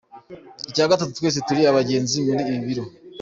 [0.69, 2.83] Icya gatatu, twese turi abagenzi muri ibi biro.